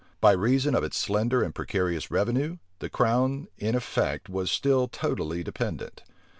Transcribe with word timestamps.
By 0.19 0.31
reason 0.31 0.73
of 0.73 0.83
its 0.83 0.97
slender 0.97 1.43
and 1.43 1.53
precarious 1.53 2.09
revenue, 2.09 2.57
the 2.79 2.89
crown 2.89 3.47
in 3.59 3.75
effect 3.75 4.29
was 4.29 4.49
still 4.49 4.87
totally 4.87 5.43
dependent. 5.43 6.01